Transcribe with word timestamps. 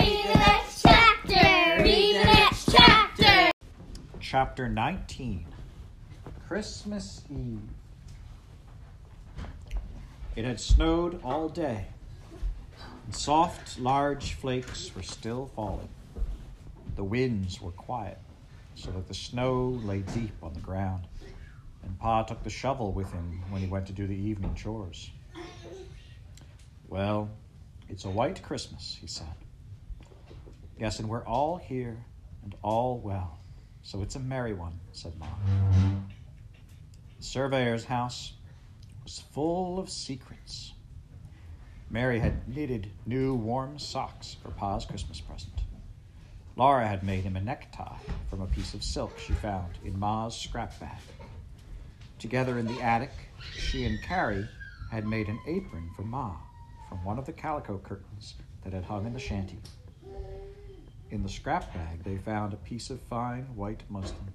Read 0.00 0.24
the 0.24 0.38
next 0.38 0.82
chapter. 0.82 1.82
Read 1.82 2.16
the 2.16 2.24
next 2.24 2.70
chapter. 2.70 3.50
Chapter 4.18 4.66
19 4.66 5.44
Christmas 6.48 7.22
Eve. 7.30 7.60
It 10.36 10.46
had 10.46 10.58
snowed 10.58 11.20
all 11.22 11.50
day, 11.50 11.88
and 13.04 13.14
soft, 13.14 13.78
large 13.78 14.32
flakes 14.32 14.90
were 14.96 15.02
still 15.02 15.50
falling. 15.54 15.90
The 16.96 17.04
winds 17.04 17.60
were 17.60 17.72
quiet, 17.72 18.16
so 18.76 18.90
that 18.92 19.06
the 19.06 19.12
snow 19.12 19.78
lay 19.84 19.98
deep 19.98 20.32
on 20.42 20.54
the 20.54 20.60
ground, 20.60 21.08
and 21.82 21.98
Pa 21.98 22.22
took 22.22 22.42
the 22.42 22.48
shovel 22.48 22.92
with 22.92 23.12
him 23.12 23.42
when 23.50 23.60
he 23.60 23.68
went 23.68 23.86
to 23.88 23.92
do 23.92 24.06
the 24.06 24.16
evening 24.16 24.54
chores. 24.54 25.10
Well, 26.88 27.28
it's 27.90 28.06
a 28.06 28.10
white 28.10 28.42
Christmas, 28.42 28.96
he 28.98 29.06
said. 29.06 29.26
Yes, 30.80 30.98
and 30.98 31.10
we're 31.10 31.26
all 31.26 31.58
here 31.58 32.06
and 32.42 32.54
all 32.62 32.98
well. 32.98 33.38
So 33.82 34.00
it's 34.00 34.16
a 34.16 34.18
merry 34.18 34.54
one, 34.54 34.80
said 34.92 35.12
Ma. 35.18 35.26
The 37.18 37.22
surveyor's 37.22 37.84
house 37.84 38.32
was 39.04 39.22
full 39.34 39.78
of 39.78 39.90
secrets. 39.90 40.72
Mary 41.90 42.18
had 42.18 42.48
knitted 42.48 42.90
new 43.04 43.34
warm 43.34 43.78
socks 43.78 44.38
for 44.42 44.52
Pa's 44.52 44.86
Christmas 44.86 45.20
present. 45.20 45.52
Laura 46.56 46.86
had 46.86 47.02
made 47.02 47.24
him 47.24 47.36
a 47.36 47.42
necktie 47.42 47.98
from 48.30 48.40
a 48.40 48.46
piece 48.46 48.72
of 48.72 48.82
silk 48.82 49.18
she 49.18 49.34
found 49.34 49.76
in 49.84 49.98
Ma's 49.98 50.34
scrap 50.34 50.80
bag. 50.80 51.00
Together 52.18 52.58
in 52.58 52.66
the 52.66 52.80
attic, 52.80 53.12
she 53.54 53.84
and 53.84 54.02
Carrie 54.02 54.48
had 54.90 55.06
made 55.06 55.28
an 55.28 55.40
apron 55.46 55.90
for 55.94 56.02
Ma 56.02 56.36
from 56.88 57.04
one 57.04 57.18
of 57.18 57.26
the 57.26 57.32
calico 57.34 57.76
curtains 57.76 58.36
that 58.64 58.72
had 58.72 58.84
hung 58.84 59.04
in 59.04 59.12
the 59.12 59.18
shanty. 59.20 59.58
In 61.10 61.24
the 61.24 61.28
scrap 61.28 61.74
bag, 61.74 62.04
they 62.04 62.18
found 62.18 62.52
a 62.52 62.56
piece 62.56 62.88
of 62.88 63.00
fine 63.00 63.42
white 63.56 63.82
muslin. 63.88 64.28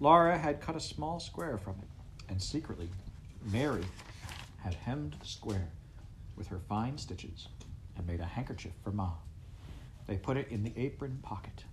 Laura 0.00 0.38
had 0.38 0.62
cut 0.62 0.76
a 0.76 0.80
small 0.80 1.20
square 1.20 1.58
from 1.58 1.74
it, 1.82 1.88
and 2.30 2.40
secretly, 2.40 2.88
Mary 3.52 3.84
had 4.62 4.72
hemmed 4.72 5.14
the 5.20 5.26
square 5.26 5.68
with 6.36 6.46
her 6.46 6.58
fine 6.58 6.96
stitches 6.96 7.48
and 7.96 8.06
made 8.06 8.20
a 8.20 8.24
handkerchief 8.24 8.72
for 8.82 8.92
Ma. 8.92 9.10
They 10.06 10.16
put 10.16 10.38
it 10.38 10.48
in 10.48 10.62
the 10.62 10.72
apron 10.76 11.18
pocket. 11.22 11.64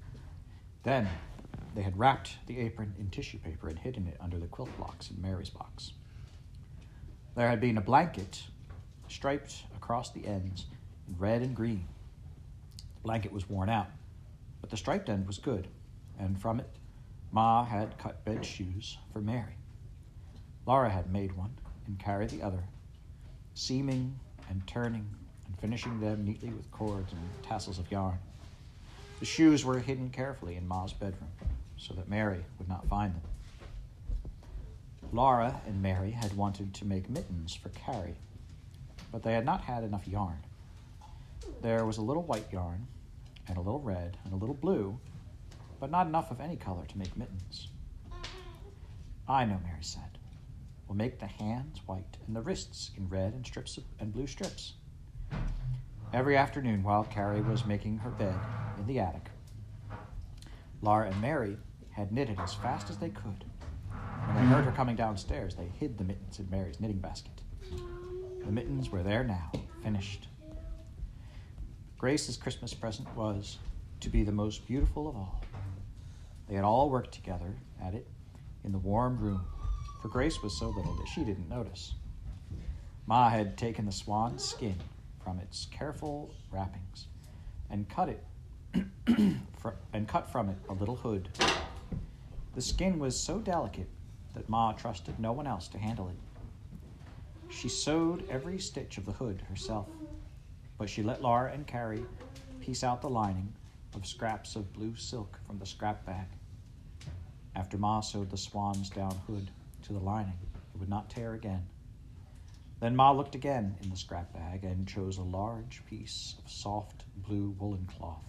Then 0.84 1.08
they 1.74 1.82
had 1.82 1.98
wrapped 1.98 2.36
the 2.48 2.60
apron 2.60 2.94
in 3.00 3.10
tissue 3.10 3.38
paper 3.38 3.70
and 3.70 3.80
hidden 3.80 4.08
it 4.08 4.18
under 4.20 4.38
the 4.38 4.48
quilt 4.48 4.76
blocks 4.78 5.10
in 5.10 5.22
Mary's 5.22 5.50
box. 5.50 5.94
There 7.36 7.48
had 7.48 7.62
been 7.62 7.78
a 7.78 7.82
blanket 7.82 8.44
striped 9.08 9.64
across 9.78 10.12
the 10.12 10.28
ends 10.28 10.66
in 11.08 11.18
red 11.18 11.42
and 11.42 11.56
green. 11.56 11.88
The 12.78 13.02
blanket 13.04 13.32
was 13.32 13.50
worn 13.50 13.70
out, 13.70 13.88
but 14.62 14.70
the 14.70 14.78
striped 14.78 15.10
end 15.10 15.28
was 15.28 15.38
good, 15.38 15.68
and 16.20 16.40
from 16.40 16.60
it, 16.60 16.70
Ma 17.32 17.66
had 17.66 17.98
cut 17.98 18.24
bed 18.24 18.46
shoes 18.46 18.98
for 19.12 19.20
Mary. 19.20 19.56
Laura 20.66 20.90
had 20.90 21.12
made 21.12 21.36
one 21.36 21.54
and 21.88 21.98
carried 21.98 22.30
the 22.30 22.42
other, 22.42 22.64
seaming 23.56 24.20
and 24.50 24.66
turning 24.68 25.10
and 25.48 25.60
finishing 25.60 26.00
them 26.00 26.24
neatly 26.24 26.50
with 26.50 26.72
cords 26.72 27.12
and 27.12 27.22
tassels 27.44 27.80
of 27.80 27.90
yarn. 27.92 28.20
The 29.20 29.26
shoes 29.26 29.66
were 29.66 29.80
hidden 29.80 30.10
carefully 30.10 30.56
in 30.56 30.68
Ma's 30.68 30.94
bedroom 30.94 31.32
so 31.78 31.94
that 31.96 32.10
Mary 32.10 32.44
would 32.60 32.70
not 32.70 32.88
find 32.88 33.14
them. 33.16 33.22
Laura 35.14 35.62
and 35.66 35.82
Mary 35.82 36.12
had 36.12 36.36
wanted 36.38 36.74
to 36.76 36.86
make 36.86 37.10
mittens 37.10 37.54
for 37.54 37.70
Carrie, 37.70 38.16
but 39.12 39.24
they 39.24 39.34
had 39.34 39.46
not 39.46 39.62
had 39.62 39.84
enough 39.84 40.08
yarn. 40.08 40.38
There 41.62 41.86
was 41.86 41.98
a 41.98 42.02
little 42.02 42.24
white 42.24 42.52
yarn, 42.52 42.88
and 43.48 43.58
a 43.58 43.62
little 43.62 43.82
red, 43.82 44.18
and 44.24 44.34
a 44.34 44.38
little 44.38 44.56
blue, 44.56 45.00
but 45.80 45.92
not 45.92 46.08
enough 46.08 46.32
of 46.32 46.40
any 46.40 46.56
color 46.56 46.86
to 46.86 46.98
make 46.98 47.16
mittens. 47.18 47.70
I 49.28 49.46
know, 49.46 49.60
Mary 49.64 49.82
said. 49.84 50.18
We'll 50.88 50.98
make 50.98 51.20
the 51.20 51.28
hands 51.28 51.80
white 51.86 52.18
and 52.28 52.36
the 52.36 52.42
wrists 52.42 52.92
in 52.98 53.08
red 53.08 53.34
and 53.34 53.46
strips 53.46 53.78
of, 53.78 53.86
and 54.00 54.12
blue 54.12 54.28
strips. 54.28 54.74
Every 56.14 56.36
afternoon, 56.36 56.84
while 56.84 57.06
Carrie 57.06 57.42
was 57.42 57.66
making 57.66 58.00
her 58.00 58.10
bed 58.10 58.36
in 58.78 58.88
the 58.88 59.00
attic, 59.00 59.30
Laura 60.82 61.10
and 61.10 61.22
Mary 61.22 61.58
had 61.92 62.12
knitted 62.12 62.40
as 62.40 62.54
fast 62.54 62.90
as 62.90 62.98
they 62.98 63.10
could. 63.10 63.46
When 64.26 64.36
they 64.36 64.54
heard 64.54 64.66
her 64.66 64.72
coming 64.72 64.96
downstairs, 64.96 65.56
they 65.56 65.70
hid 65.80 65.98
the 65.98 66.04
mittens 66.04 66.40
in 66.40 66.50
Mary's 66.50 66.80
knitting 66.80 67.00
basket. 67.00 67.42
The 68.44 68.52
mittens 68.52 68.90
were 68.90 69.04
there 69.04 69.24
now, 69.24 69.52
finished. 69.84 70.28
Grace's 72.02 72.36
Christmas 72.36 72.74
present 72.74 73.08
was 73.16 73.60
to 74.00 74.10
be 74.10 74.24
the 74.24 74.32
most 74.32 74.66
beautiful 74.66 75.08
of 75.08 75.16
all. 75.16 75.40
They 76.50 76.56
had 76.56 76.64
all 76.64 76.90
worked 76.90 77.14
together 77.14 77.54
at 77.80 77.94
it 77.94 78.08
in 78.64 78.72
the 78.72 78.80
warm 78.80 79.20
room, 79.20 79.46
for 80.02 80.08
Grace 80.08 80.42
was 80.42 80.58
so 80.58 80.70
little 80.70 80.96
that 80.96 81.08
she 81.08 81.24
didn't 81.24 81.48
notice. 81.48 81.94
Ma 83.06 83.30
had 83.30 83.56
taken 83.56 83.86
the 83.86 83.92
swan's 83.92 84.44
skin 84.44 84.78
from 85.24 85.38
its 85.38 85.68
careful 85.70 86.34
wrappings 86.52 87.06
and 87.70 87.88
cut 87.88 88.10
it 88.10 88.24
and 89.94 90.08
cut 90.08 90.28
from 90.32 90.50
it 90.50 90.58
a 90.70 90.74
little 90.74 90.96
hood. 90.96 91.30
The 92.56 92.64
skin 92.64 92.98
was 92.98 93.16
so 93.16 93.38
delicate 93.38 93.90
that 94.34 94.50
Ma 94.50 94.72
trusted 94.72 95.20
no 95.20 95.34
one 95.34 95.46
else 95.46 95.68
to 95.68 95.78
handle 95.78 96.10
it. 96.10 96.18
She 97.54 97.70
sewed 97.70 98.28
every 98.28 98.58
stitch 98.58 98.98
of 98.98 99.06
the 99.06 99.12
hood 99.12 99.44
herself, 99.48 99.86
but 100.82 100.90
she 100.90 101.04
let 101.04 101.22
Laura 101.22 101.52
and 101.54 101.68
Carrie 101.68 102.04
piece 102.60 102.84
out 102.84 103.04
the 103.04 103.08
lining 103.08 103.54
of 103.94 104.04
scraps 104.04 104.56
of 104.56 104.74
blue 104.74 104.96
silk 104.96 105.38
from 105.46 105.60
the 105.60 105.66
scrap 105.68 106.04
bag. 106.08 106.26
After 107.56 107.78
Ma 107.78 108.00
sewed 108.00 108.32
the 108.32 108.38
swan's 108.38 108.90
down 108.90 109.16
hood 109.28 109.52
to 109.84 109.94
the 109.94 110.00
lining, 110.00 110.40
it 110.74 110.80
would 110.80 110.90
not 110.90 111.08
tear 111.08 111.36
again. 111.36 111.62
Then 112.80 112.96
Ma 112.96 113.12
looked 113.12 113.36
again 113.36 113.76
in 113.84 113.92
the 113.92 113.96
scrap 113.96 114.34
bag 114.34 114.64
and 114.64 114.88
chose 114.88 115.20
a 115.20 115.22
large 115.22 115.84
piece 115.88 116.34
of 116.44 116.50
soft 116.50 117.04
blue 117.28 117.56
woolen 117.60 117.88
cloth 117.96 118.26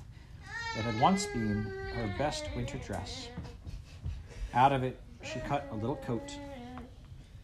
that 0.77 0.84
had 0.84 1.01
once 1.01 1.25
been 1.25 1.73
her 1.95 2.15
best 2.19 2.45
winter 2.55 2.77
dress. 2.77 3.29
Out 4.53 4.75
of 4.75 4.83
it, 4.83 5.01
she 5.23 5.39
cut 5.39 5.67
a 5.71 5.75
little 5.75 5.97
coat. 5.97 6.37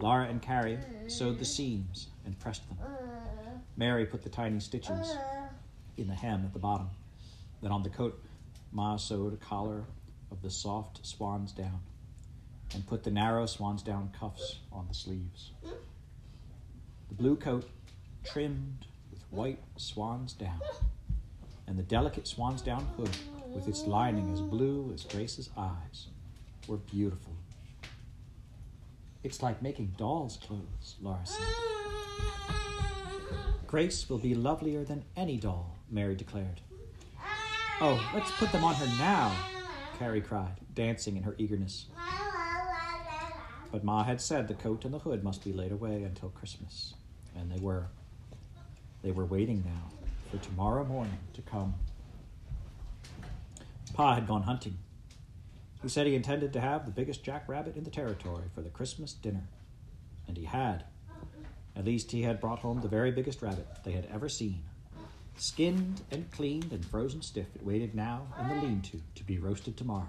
Laura 0.01 0.27
and 0.27 0.43
Carrie 0.43 0.79
sewed 1.07 1.39
the 1.39 1.47
seams 1.47 2.09
and 2.27 2.39
pressed 2.39 2.69
them. 2.69 2.77
Mary 3.79 4.05
put 4.05 4.23
the 4.23 4.29
tiny 4.29 4.59
stitches 4.59 5.15
ah. 5.15 5.49
in 5.97 6.09
the 6.09 6.15
hem 6.15 6.43
at 6.45 6.53
the 6.53 6.59
bottom. 6.59 6.89
Then 7.63 7.71
on 7.71 7.85
the 7.85 7.89
coat, 7.89 8.21
Ma 8.73 8.97
sewed 8.97 9.33
a 9.33 9.37
collar 9.37 9.85
of 10.31 10.43
the 10.43 10.51
soft 10.51 11.07
swan's 11.07 11.53
down 11.53 11.81
and 12.75 12.87
put 12.87 13.05
the 13.05 13.11
narrow 13.11 13.47
swan's 13.47 13.83
down 13.83 14.11
cuffs 14.19 14.59
on 14.73 14.87
the 14.89 14.95
sleeves. 14.95 15.53
The 15.63 17.15
blue 17.15 17.37
coat 17.37 17.71
trimmed 18.25 18.85
with 19.11 19.23
white 19.31 19.61
swan's 19.77 20.33
down 20.33 20.61
and 21.69 21.79
the 21.79 21.85
delicate 21.85 22.27
swan's 22.27 22.61
down 22.61 22.85
hood 22.97 23.17
with 23.55 23.69
its 23.69 23.85
lining 23.85 24.33
as 24.33 24.41
blue 24.41 24.91
as 24.93 25.05
Grace's 25.05 25.51
eyes 25.57 26.09
were 26.67 26.77
beautiful. 26.79 27.33
It's 29.23 29.43
like 29.43 29.63
making 29.63 29.95
doll's 29.97 30.37
clothes, 30.37 30.97
Laura 31.01 31.25
said. 31.25 31.78
Grace 33.69 34.09
will 34.09 34.17
be 34.17 34.35
lovelier 34.35 34.83
than 34.83 35.05
any 35.15 35.37
doll, 35.37 35.77
Mary 35.91 36.15
declared. 36.15 36.63
Oh, 37.83 38.03
let's 38.15 38.31
put 38.39 38.51
them 38.51 38.65
on 38.65 38.75
her 38.75 38.87
now, 38.99 39.31
Carrie 39.99 40.23
cried, 40.23 40.57
dancing 40.75 41.19
in 41.19 41.23
her 41.23 41.35
eagerness. 41.37 41.85
But 43.71 43.85
Ma 43.85 44.05
had 44.05 44.23
said 44.23 44.49
the 44.49 44.55
coat 44.55 44.87
and 44.87 44.95
the 44.95 44.99
hood 44.99 45.23
must 45.23 45.45
be 45.45 45.53
laid 45.53 45.71
away 45.71 46.03
until 46.03 46.31
Christmas, 46.31 46.95
and 47.37 47.53
they 47.53 47.61
were. 47.61 47.89
They 49.03 49.13
were 49.13 49.27
waiting 49.27 49.63
now 49.67 49.91
for 50.31 50.43
tomorrow 50.43 50.85
morning 50.87 51.19
to 51.35 51.43
come. 51.43 51.75
Pa 53.93 54.15
had 54.15 54.27
gone 54.27 54.45
hunting. 54.45 54.79
He 55.83 55.91
said 55.91 56.07
he 56.07 56.15
intended 56.15 56.55
to 56.55 56.61
have 56.63 56.87
the 56.87 56.91
biggest 56.91 57.23
jackrabbit 57.23 57.77
in 57.77 57.85
the 57.85 57.91
territory 57.91 58.45
for 58.55 58.63
the 58.63 58.71
Christmas 58.71 59.13
dinner. 59.13 59.47
And 60.27 60.39
he 60.39 60.45
had. 60.45 60.85
At 61.79 61.85
least 61.85 62.11
he 62.11 62.23
had 62.23 62.41
brought 62.41 62.59
home 62.59 62.81
the 62.81 62.89
very 62.89 63.13
biggest 63.13 63.41
rabbit 63.41 63.69
they 63.85 63.93
had 63.93 64.09
ever 64.13 64.29
seen. 64.29 64.65
Skinned 65.37 66.01
and 66.11 66.29
cleaned 66.33 66.73
and 66.73 66.85
frozen 66.85 67.23
stiff, 67.23 67.47
it 67.55 67.65
waited 67.65 67.95
now 67.95 68.27
in 68.41 68.49
the 68.49 68.67
lean 68.67 68.83
to 68.83 69.01
to 69.15 69.23
be 69.23 69.39
roasted 69.39 69.77
tomorrow. 69.77 70.09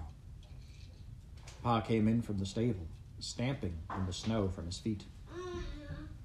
Pa 1.62 1.80
came 1.80 2.08
in 2.08 2.22
from 2.22 2.38
the 2.38 2.46
stable, 2.46 2.88
stamping 3.20 3.78
in 3.96 4.04
the 4.04 4.12
snow 4.12 4.48
from 4.48 4.66
his 4.66 4.78
feet. 4.78 5.04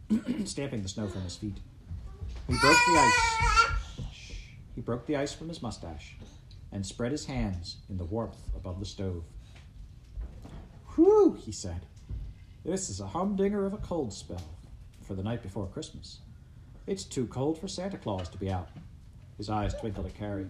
stamping 0.46 0.82
the 0.82 0.90
snow 0.90 1.08
from 1.08 1.22
his 1.22 1.36
feet. 1.36 1.60
He 2.48 2.58
broke 2.58 2.78
the 2.88 2.98
ice. 2.98 4.06
He 4.74 4.82
broke 4.82 5.06
the 5.06 5.18
ice 5.18 5.34
from 5.34 5.50
his 5.50 5.62
mustache 5.62 6.16
and 6.72 6.84
spread 6.84 7.12
his 7.12 7.28
hands 7.28 7.78
in 7.88 7.98
the 7.98 8.06
warmth 8.06 8.50
above 8.56 8.80
the 8.80 8.86
stove. 8.86 9.24
Whew, 10.96 11.38
he 11.40 11.52
said. 11.52 11.86
This 12.64 12.90
is 12.90 13.00
a 13.00 13.08
humdinger 13.08 13.68
of 13.68 13.74
a 13.74 13.78
cold 13.78 14.12
spell 14.12 14.55
for 15.06 15.14
the 15.14 15.24
night 15.24 15.44
before 15.44 15.68
Christmas. 15.68 16.20
It's 16.88 17.04
too 17.04 17.28
cold 17.28 17.60
for 17.60 17.68
Santa 17.68 17.98
Claus 17.98 18.30
to 18.30 18.38
be 18.38 18.50
out. 18.50 18.70
His 19.38 19.50
eyes 19.50 19.74
twinkled 19.74 20.06
at 20.06 20.16
Carrie. 20.16 20.50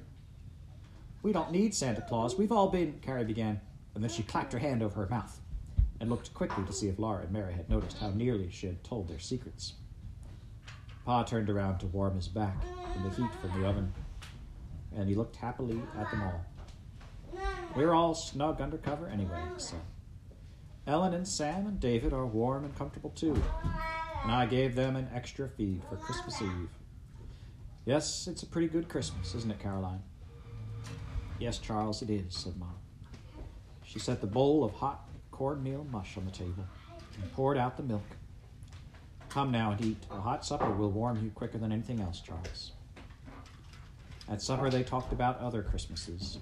We 1.24 1.34
don't 1.34 1.52
need 1.52 1.74
Santa 1.74 2.02
Claus. 2.02 2.38
We've 2.38 2.52
all 2.52 2.70
been, 2.70 3.00
Carrie 3.02 3.26
began, 3.26 3.60
and 3.94 4.04
then 4.04 4.12
she 4.12 4.24
clapped 4.24 4.54
her 4.54 4.60
hand 4.60 4.84
over 4.84 5.02
her 5.02 5.10
mouth 5.10 5.40
and 6.00 6.10
looked 6.10 6.34
quickly 6.34 6.64
to 6.66 6.74
see 6.74 6.88
if 6.88 7.00
Laura 7.00 7.24
and 7.24 7.32
Mary 7.32 7.54
had 7.54 7.70
noticed 7.70 7.98
how 7.98 8.10
nearly 8.12 8.50
she 8.52 8.68
had 8.68 8.84
told 8.84 9.08
their 9.08 9.20
secrets. 9.20 9.74
Pa 11.06 11.24
turned 11.24 11.50
around 11.50 11.80
to 11.80 11.88
warm 11.88 12.16
his 12.16 12.28
back 12.28 12.58
in 12.96 13.04
the 13.04 13.10
heat 13.10 13.32
from 13.42 13.60
the 13.60 13.68
oven, 13.68 13.94
and 14.96 15.08
he 15.08 15.16
looked 15.16 15.36
happily 15.36 15.82
at 15.98 16.10
them 16.12 16.24
all. 16.24 16.46
We're 17.76 17.94
all 17.94 18.14
snug 18.14 18.62
under 18.62 18.78
cover 18.78 19.08
anyway, 19.08 19.42
he 19.54 19.60
said. 19.60 19.80
Ellen 20.88 21.14
and 21.14 21.28
Sam 21.28 21.66
and 21.66 21.80
David 21.80 22.14
are 22.14 22.26
warm 22.26 22.64
and 22.66 22.76
comfortable 22.76 23.10
too, 23.12 23.42
and 24.26 24.34
I 24.34 24.48
gave 24.48 24.74
them 24.74 24.96
an 24.96 25.08
extra 25.14 25.48
feed 25.48 25.84
for 25.88 25.98
Christmas 25.98 26.42
Eve. 26.42 26.70
Yes, 27.86 28.28
it's 28.28 28.42
a 28.42 28.48
pretty 28.48 28.68
good 28.68 28.90
Christmas, 28.90 29.36
isn't 29.36 29.52
it, 29.52 29.60
Caroline? 29.60 30.02
Yes, 31.38 31.60
Charles, 31.60 32.02
it 32.02 32.10
is, 32.10 32.36
said 32.36 32.58
Mom. 32.58 32.74
She 33.84 34.00
set 34.00 34.22
the 34.22 34.28
bowl 34.28 34.64
of 34.64 34.72
hot 34.72 35.08
cornmeal 35.30 35.86
mush 35.92 36.18
on 36.18 36.26
the 36.26 36.32
table 36.32 36.66
and 37.22 37.32
poured 37.34 37.56
out 37.56 37.78
the 37.78 37.84
milk. 37.84 38.02
Come 39.30 39.52
now 39.52 39.74
and 39.74 39.86
eat. 39.86 40.04
A 40.10 40.20
hot 40.20 40.44
supper 40.44 40.72
will 40.72 40.90
warm 40.90 41.24
you 41.24 41.30
quicker 41.30 41.60
than 41.60 41.72
anything 41.72 42.00
else, 42.00 42.20
Charles. 42.20 42.72
At 44.28 44.42
supper, 44.42 44.72
they 44.72 44.82
talked 44.82 45.14
about 45.14 45.40
other 45.40 45.62
Christmases. 45.62 46.40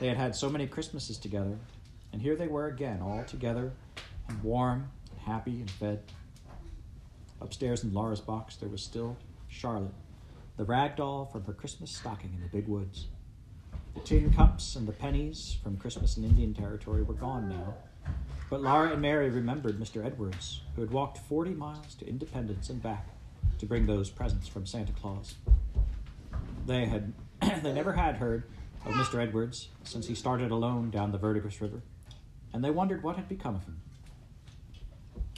They 0.00 0.08
had 0.08 0.16
had 0.16 0.34
so 0.34 0.50
many 0.50 0.66
Christmases 0.66 1.16
together, 1.16 1.56
and 2.12 2.20
here 2.20 2.34
they 2.34 2.48
were 2.48 2.66
again, 2.66 3.00
all 3.00 3.22
together 3.22 3.72
and 4.28 4.42
warm 4.42 4.90
and 5.12 5.20
happy 5.20 5.60
and 5.60 5.70
fed. 5.70 6.02
Upstairs 7.40 7.84
in 7.84 7.92
Laura's 7.92 8.20
box, 8.20 8.56
there 8.56 8.68
was 8.68 8.82
still 8.82 9.16
Charlotte, 9.48 9.94
the 10.56 10.64
rag 10.64 10.96
doll 10.96 11.26
from 11.26 11.44
her 11.44 11.52
Christmas 11.52 11.90
stocking 11.90 12.32
in 12.34 12.40
the 12.40 12.48
big 12.48 12.66
woods. 12.66 13.06
The 13.94 14.00
tin 14.00 14.32
cups 14.32 14.76
and 14.76 14.86
the 14.86 14.92
pennies 14.92 15.56
from 15.62 15.76
Christmas 15.76 16.16
in 16.16 16.24
Indian 16.24 16.54
Territory 16.54 17.02
were 17.02 17.14
gone 17.14 17.48
now, 17.48 17.74
but 18.48 18.62
Laura 18.62 18.92
and 18.92 19.02
Mary 19.02 19.28
remembered 19.28 19.78
Mr. 19.78 20.04
Edwards, 20.04 20.62
who 20.74 20.80
had 20.80 20.90
walked 20.90 21.18
40 21.18 21.50
miles 21.52 21.94
to 21.96 22.08
Independence 22.08 22.70
and 22.70 22.82
back 22.82 23.06
to 23.58 23.66
bring 23.66 23.86
those 23.86 24.10
presents 24.10 24.48
from 24.48 24.66
Santa 24.66 24.92
Claus. 24.92 25.34
They 26.66 26.86
had 26.86 27.12
they 27.62 27.72
never 27.72 27.92
had 27.92 28.16
heard 28.16 28.44
of 28.84 28.92
Mr. 28.92 29.20
Edwards 29.20 29.68
since 29.84 30.06
he 30.06 30.14
started 30.14 30.50
alone 30.50 30.90
down 30.90 31.12
the 31.12 31.18
Verdigris 31.18 31.60
River, 31.60 31.82
and 32.52 32.64
they 32.64 32.70
wondered 32.70 33.02
what 33.02 33.16
had 33.16 33.28
become 33.28 33.56
of 33.56 33.64
him. 33.64 33.80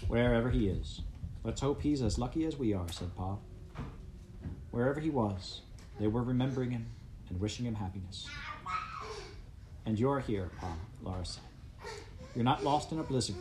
Wherever 0.07 0.51
he 0.51 0.69
is, 0.69 1.01
let's 1.49 1.63
hope 1.63 1.81
he's 1.81 2.03
as 2.03 2.19
lucky 2.19 2.45
as 2.45 2.59
we 2.59 2.75
are, 2.75 2.87
said 2.93 3.09
Pa. 3.17 3.39
Wherever 4.71 5.01
he 5.01 5.09
was, 5.09 5.63
they 5.99 6.07
were 6.07 6.23
remembering 6.23 6.71
him 6.71 6.85
and 7.31 7.41
wishing 7.41 7.65
him 7.65 7.75
happiness. 7.75 8.29
And 9.87 9.99
you're 9.99 10.21
here, 10.21 10.51
Pa, 10.61 10.75
Laura 11.03 11.25
said. 11.25 11.43
You're 12.35 12.45
not 12.45 12.65
lost 12.65 12.93
in 12.93 12.99
a 12.99 13.03
blizzard. 13.03 13.37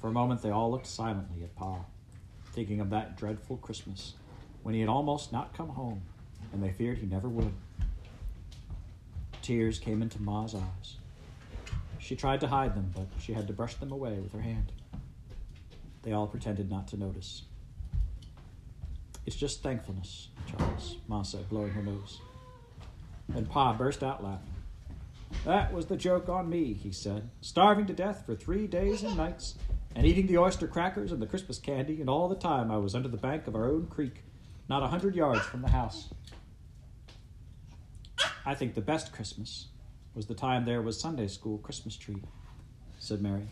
For 0.00 0.08
a 0.08 0.12
moment, 0.12 0.40
they 0.40 0.48
all 0.48 0.70
looked 0.70 0.86
silently 0.86 1.44
at 1.44 1.54
Pa, 1.56 1.80
thinking 2.54 2.80
of 2.80 2.88
that 2.88 3.18
dreadful 3.18 3.58
Christmas 3.58 4.14
when 4.62 4.74
he 4.74 4.80
had 4.80 4.88
almost 4.88 5.34
not 5.34 5.54
come 5.54 5.68
home, 5.68 6.00
and 6.54 6.62
they 6.62 6.72
feared 6.72 6.96
he 6.96 7.06
never 7.06 7.28
would. 7.28 7.52
Tears 9.42 9.78
came 9.78 10.00
into 10.00 10.22
Ma's 10.22 10.54
eyes. 10.54 10.96
She 11.98 12.16
tried 12.16 12.40
to 12.40 12.46
hide 12.46 12.74
them, 12.74 12.92
but 12.94 13.08
she 13.20 13.34
had 13.34 13.46
to 13.46 13.52
brush 13.52 13.74
them 13.74 13.92
away 13.92 14.14
with 14.20 14.32
her 14.32 14.40
hand. 14.40 14.72
They 16.06 16.12
all 16.12 16.28
pretended 16.28 16.70
not 16.70 16.86
to 16.88 16.96
notice. 16.96 17.42
It's 19.26 19.34
just 19.34 19.60
thankfulness, 19.60 20.28
Charles, 20.46 20.98
Ma 21.08 21.22
said, 21.22 21.48
blowing 21.48 21.72
her 21.72 21.82
nose. 21.82 22.20
And 23.34 23.50
Pa 23.50 23.72
burst 23.72 24.04
out 24.04 24.22
laughing. 24.22 24.54
That 25.44 25.72
was 25.72 25.86
the 25.86 25.96
joke 25.96 26.28
on 26.28 26.48
me, 26.48 26.74
he 26.74 26.92
said. 26.92 27.28
Starving 27.40 27.86
to 27.86 27.92
death 27.92 28.22
for 28.24 28.36
three 28.36 28.68
days 28.68 29.02
and 29.02 29.16
nights, 29.16 29.56
and 29.96 30.06
eating 30.06 30.28
the 30.28 30.38
oyster 30.38 30.68
crackers 30.68 31.10
and 31.10 31.20
the 31.20 31.26
Christmas 31.26 31.58
candy, 31.58 32.00
and 32.00 32.08
all 32.08 32.28
the 32.28 32.36
time 32.36 32.70
I 32.70 32.76
was 32.76 32.94
under 32.94 33.08
the 33.08 33.16
bank 33.16 33.48
of 33.48 33.56
our 33.56 33.64
own 33.64 33.88
creek, 33.88 34.22
not 34.68 34.84
a 34.84 34.86
hundred 34.86 35.16
yards 35.16 35.42
from 35.42 35.62
the 35.62 35.70
house. 35.70 36.10
I 38.44 38.54
think 38.54 38.74
the 38.74 38.80
best 38.80 39.12
Christmas 39.12 39.66
was 40.14 40.26
the 40.26 40.34
time 40.34 40.66
there 40.66 40.82
was 40.82 41.00
Sunday 41.00 41.26
school 41.26 41.58
Christmas 41.58 41.96
tree, 41.96 42.22
said 42.96 43.20
Mary. 43.20 43.48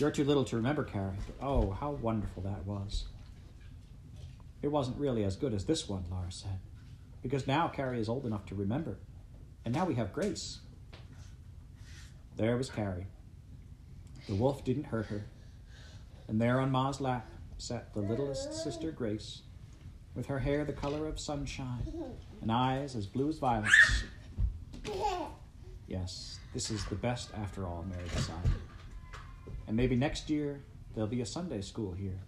You're 0.00 0.10
too 0.10 0.24
little 0.24 0.46
to 0.46 0.56
remember, 0.56 0.82
Carrie, 0.82 1.12
but 1.26 1.46
oh, 1.46 1.72
how 1.72 1.90
wonderful 1.90 2.42
that 2.44 2.64
was. 2.64 3.04
It 4.62 4.68
wasn't 4.68 4.96
really 4.96 5.24
as 5.24 5.36
good 5.36 5.52
as 5.52 5.66
this 5.66 5.90
one, 5.90 6.04
Laura 6.10 6.32
said, 6.32 6.58
because 7.22 7.46
now 7.46 7.68
Carrie 7.68 8.00
is 8.00 8.08
old 8.08 8.24
enough 8.24 8.46
to 8.46 8.54
remember, 8.54 8.96
and 9.62 9.74
now 9.74 9.84
we 9.84 9.96
have 9.96 10.14
Grace. 10.14 10.60
There 12.36 12.56
was 12.56 12.70
Carrie. 12.70 13.08
The 14.26 14.36
wolf 14.36 14.64
didn't 14.64 14.84
hurt 14.84 15.04
her, 15.06 15.26
and 16.28 16.40
there 16.40 16.60
on 16.60 16.72
Ma's 16.72 17.02
lap 17.02 17.30
sat 17.58 17.92
the 17.92 18.00
littlest 18.00 18.54
sister 18.54 18.90
Grace, 18.92 19.42
with 20.14 20.24
her 20.26 20.38
hair 20.38 20.64
the 20.64 20.72
color 20.72 21.08
of 21.08 21.20
sunshine 21.20 21.92
and 22.40 22.50
eyes 22.50 22.96
as 22.96 23.06
blue 23.06 23.28
as 23.28 23.38
violets. 23.38 24.04
Yes, 25.86 26.38
this 26.54 26.70
is 26.70 26.86
the 26.86 26.94
best 26.94 27.28
after 27.34 27.66
all, 27.66 27.84
Mary 27.86 28.08
decided. 28.08 28.50
And 29.70 29.76
maybe 29.76 29.94
next 29.94 30.28
year 30.28 30.64
there'll 30.92 31.06
be 31.06 31.20
a 31.20 31.26
Sunday 31.26 31.60
school 31.60 31.92
here. 31.92 32.18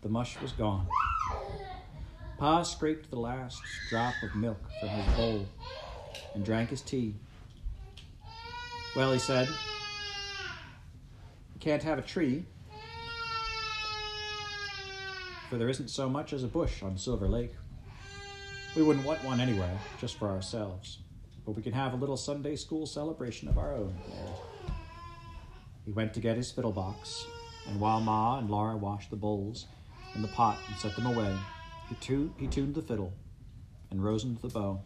The 0.00 0.08
mush 0.08 0.40
was 0.40 0.52
gone. 0.52 0.88
Pa 2.38 2.62
scraped 2.62 3.10
the 3.10 3.18
last 3.18 3.60
drop 3.90 4.14
of 4.22 4.34
milk 4.34 4.56
from 4.80 4.88
his 4.88 5.16
bowl 5.16 5.46
and 6.34 6.42
drank 6.42 6.70
his 6.70 6.80
tea. 6.80 7.14
Well, 8.96 9.12
he 9.12 9.18
said, 9.18 9.48
you 11.52 11.60
can't 11.60 11.82
have 11.82 11.98
a 11.98 12.02
tree, 12.02 12.46
for 15.50 15.58
there 15.58 15.68
isn't 15.68 15.90
so 15.90 16.08
much 16.08 16.32
as 16.32 16.42
a 16.42 16.48
bush 16.48 16.82
on 16.82 16.96
Silver 16.96 17.28
Lake. 17.28 17.52
We 18.74 18.82
wouldn't 18.82 19.04
want 19.04 19.22
one 19.24 19.40
anyway, 19.40 19.76
just 20.00 20.18
for 20.18 20.28
ourselves, 20.28 21.00
but 21.44 21.52
we 21.52 21.60
can 21.60 21.74
have 21.74 21.92
a 21.92 21.96
little 21.96 22.16
Sunday 22.16 22.56
school 22.56 22.86
celebration 22.86 23.46
of 23.46 23.58
our 23.58 23.74
own. 23.74 23.94
There. 24.08 24.47
He 25.88 25.94
went 25.94 26.12
to 26.12 26.20
get 26.20 26.36
his 26.36 26.52
fiddle 26.52 26.72
box, 26.72 27.28
and 27.66 27.80
while 27.80 28.02
Ma 28.02 28.38
and 28.38 28.50
Laura 28.50 28.76
washed 28.76 29.08
the 29.08 29.16
bowls 29.16 29.64
and 30.14 30.22
the 30.22 30.28
pot 30.28 30.62
and 30.68 30.76
set 30.76 30.94
them 30.94 31.06
away, 31.06 31.34
he, 31.88 31.94
tu- 31.94 32.34
he 32.36 32.46
tuned 32.46 32.74
the 32.74 32.82
fiddle 32.82 33.14
and 33.90 34.04
rosined 34.04 34.42
the 34.42 34.48
bow. 34.48 34.82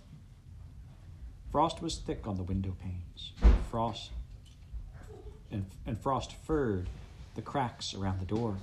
Frost 1.50 1.82
was 1.82 1.99
thick 1.99 2.28
on 2.28 2.37
the 2.37 2.44
window 2.44 2.76
panes. 2.80 3.32
Frost 3.68 4.12
and, 5.50 5.66
and 5.85 5.99
frost 5.99 6.35
furred 6.47 6.88
the 7.35 7.42
cracks 7.42 7.94
around 7.94 8.21
the 8.21 8.25
door. 8.25 8.59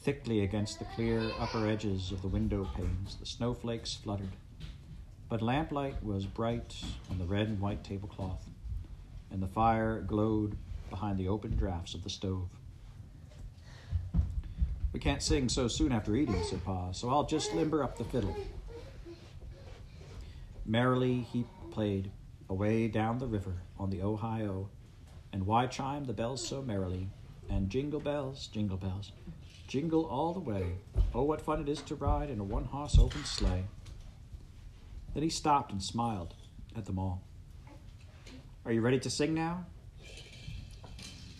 Thickly 0.00 0.40
against 0.40 0.80
the 0.80 0.86
clear 0.96 1.20
upper 1.38 1.68
edges 1.68 2.10
of 2.10 2.20
the 2.22 2.26
window 2.26 2.68
panes, 2.74 3.14
the 3.14 3.26
snowflakes 3.26 3.94
fluttered. 3.94 4.34
But 5.28 5.40
lamplight 5.40 6.02
was 6.02 6.26
bright 6.26 6.74
on 7.08 7.20
the 7.20 7.26
red 7.26 7.46
and 7.46 7.60
white 7.60 7.84
tablecloth, 7.84 8.44
and 9.30 9.40
the 9.40 9.46
fire 9.46 10.00
glowed 10.00 10.56
behind 10.92 11.18
the 11.18 11.26
open 11.26 11.56
drafts 11.56 11.94
of 11.94 12.04
the 12.04 12.10
stove. 12.10 12.50
We 14.92 15.00
can't 15.00 15.22
sing 15.22 15.48
so 15.48 15.66
soon 15.68 15.90
after 15.90 16.14
eating, 16.14 16.40
said 16.44 16.62
Pa, 16.64 16.92
so 16.92 17.08
I'll 17.08 17.24
just 17.24 17.54
limber 17.54 17.82
up 17.82 17.96
the 17.96 18.04
fiddle. 18.04 18.36
Merrily 20.66 21.22
he 21.32 21.46
played 21.70 22.10
away 22.50 22.88
down 22.88 23.18
the 23.18 23.26
river 23.26 23.54
on 23.78 23.88
the 23.88 24.02
Ohio, 24.02 24.68
and 25.32 25.46
why 25.46 25.66
chime 25.66 26.04
the 26.04 26.12
bells 26.12 26.46
so 26.46 26.60
merrily? 26.60 27.08
And 27.48 27.70
jingle 27.70 28.00
bells, 28.00 28.48
jingle 28.48 28.76
bells, 28.76 29.12
jingle 29.66 30.04
all 30.04 30.34
the 30.34 30.40
way. 30.40 30.74
Oh, 31.14 31.22
what 31.22 31.40
fun 31.40 31.62
it 31.62 31.68
is 31.70 31.80
to 31.82 31.94
ride 31.94 32.28
in 32.28 32.38
a 32.38 32.44
one 32.44 32.64
horse 32.66 32.98
open 32.98 33.24
sleigh. 33.24 33.64
Then 35.14 35.22
he 35.22 35.30
stopped 35.30 35.72
and 35.72 35.82
smiled 35.82 36.34
at 36.76 36.84
them 36.84 36.98
all. 36.98 37.22
Are 38.66 38.72
you 38.72 38.82
ready 38.82 39.00
to 39.00 39.10
sing 39.10 39.32
now? 39.32 39.64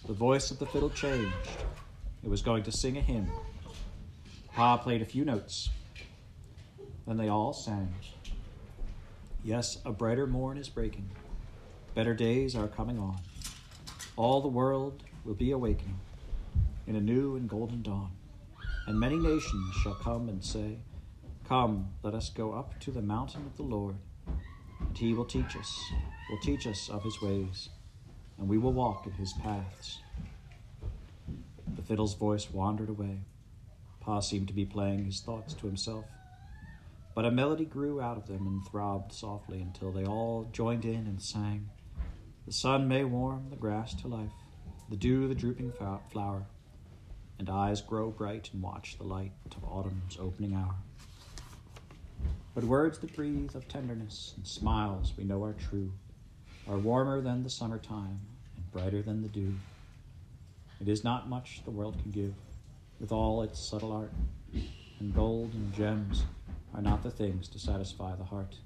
The 0.06 0.12
voice 0.12 0.50
of 0.50 0.58
the 0.58 0.66
fiddle 0.66 0.90
changed. 0.90 1.32
It 2.24 2.28
was 2.28 2.42
going 2.42 2.64
to 2.64 2.72
sing 2.72 2.96
a 2.98 3.00
hymn. 3.00 3.30
Pa 4.52 4.76
played 4.76 5.00
a 5.00 5.04
few 5.04 5.24
notes. 5.24 5.70
Then 7.06 7.16
they 7.16 7.28
all 7.28 7.52
sang. 7.52 7.94
Yes, 9.44 9.78
a 9.84 9.92
brighter 9.92 10.26
morn 10.26 10.58
is 10.58 10.68
breaking. 10.68 11.08
Better 11.94 12.14
days 12.14 12.56
are 12.56 12.66
coming 12.66 12.98
on. 12.98 13.20
All 14.16 14.40
the 14.40 14.48
world 14.48 15.04
will 15.24 15.34
be 15.34 15.52
awakening 15.52 16.00
in 16.86 16.96
a 16.96 17.00
new 17.00 17.36
and 17.36 17.48
golden 17.48 17.82
dawn. 17.82 18.10
And 18.88 18.98
many 18.98 19.16
nations 19.16 19.74
shall 19.82 19.94
come 19.94 20.28
and 20.28 20.44
say, 20.44 20.78
Come, 21.48 21.90
let 22.02 22.14
us 22.14 22.28
go 22.28 22.52
up 22.52 22.80
to 22.80 22.90
the 22.90 23.02
mountain 23.02 23.46
of 23.46 23.56
the 23.56 23.62
Lord. 23.62 23.96
And 24.80 24.98
he 24.98 25.14
will 25.14 25.24
teach 25.24 25.56
us, 25.56 25.80
will 26.28 26.40
teach 26.40 26.66
us 26.66 26.88
of 26.88 27.04
his 27.04 27.20
ways, 27.22 27.68
and 28.42 28.50
we 28.50 28.58
will 28.58 28.72
walk 28.72 29.06
in 29.06 29.12
his 29.12 29.32
paths. 29.34 30.00
The 31.76 31.82
fiddle's 31.82 32.14
voice 32.14 32.50
wandered 32.50 32.88
away. 32.88 33.20
Pa 34.00 34.18
seemed 34.18 34.48
to 34.48 34.52
be 34.52 34.64
playing 34.66 35.04
his 35.04 35.20
thoughts 35.20 35.54
to 35.54 35.68
himself. 35.68 36.06
But 37.14 37.24
a 37.24 37.30
melody 37.30 37.64
grew 37.64 38.00
out 38.00 38.16
of 38.16 38.26
them 38.26 38.48
and 38.48 38.66
throbbed 38.66 39.12
softly 39.12 39.60
until 39.60 39.92
they 39.92 40.04
all 40.04 40.48
joined 40.52 40.84
in 40.84 41.06
and 41.06 41.22
sang 41.22 41.70
The 42.44 42.52
sun 42.52 42.88
may 42.88 43.04
warm 43.04 43.48
the 43.48 43.54
grass 43.54 43.94
to 44.02 44.08
life, 44.08 44.32
the 44.90 44.96
dew 44.96 45.28
the 45.28 45.36
drooping 45.36 45.72
flower, 46.10 46.42
and 47.38 47.48
eyes 47.48 47.80
grow 47.80 48.10
bright 48.10 48.50
and 48.52 48.60
watch 48.60 48.98
the 48.98 49.04
light 49.04 49.34
of 49.54 49.62
autumn's 49.62 50.18
opening 50.18 50.54
hour. 50.54 50.74
But 52.56 52.64
words 52.64 52.98
that 52.98 53.14
breathe 53.14 53.54
of 53.54 53.68
tenderness 53.68 54.34
and 54.36 54.44
smiles 54.44 55.12
we 55.16 55.22
know 55.22 55.44
are 55.44 55.52
true 55.52 55.92
are 56.68 56.78
warmer 56.78 57.20
than 57.20 57.44
the 57.44 57.50
summertime 57.50 58.20
brighter 58.72 59.02
than 59.02 59.22
the 59.22 59.28
dew. 59.28 59.54
It 60.80 60.88
is 60.88 61.04
not 61.04 61.28
much 61.28 61.60
the 61.64 61.70
world 61.70 61.96
can 62.02 62.10
give, 62.10 62.34
with 62.98 63.12
all 63.12 63.42
its 63.42 63.60
subtle 63.60 63.92
art, 63.92 64.10
and 64.98 65.14
gold 65.14 65.52
and 65.52 65.72
gems 65.74 66.24
are 66.74 66.82
not 66.82 67.02
the 67.02 67.10
things 67.10 67.48
to 67.48 67.58
satisfy 67.58 68.16
the 68.16 68.24
heart. 68.24 68.56